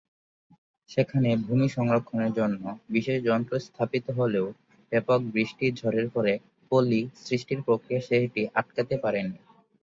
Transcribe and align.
সেখানে 0.89 1.29
ভূমি 1.43 1.67
সংরক্ষণের 1.69 2.31
জন্য 2.39 2.63
বিশেষ 2.89 3.17
যন্ত্র 3.25 3.53
স্থাপিত 3.65 4.05
হলেও 4.19 4.45
ব্যাপক 4.91 5.19
বৃষ্টি-ঝড়ের 5.33 6.07
ফলে 6.13 6.33
পলি 6.71 7.01
সৃষ্টির 7.23 7.59
প্রক্রিয়া 7.65 8.01
সেটি 8.07 8.41
আটকাতে 8.59 8.95
পারেনি। 9.03 9.37